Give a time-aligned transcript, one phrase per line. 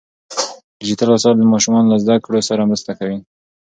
[0.79, 3.17] ډیجیټل وسایل ماشومان له زده کړو سره مرسته کوي.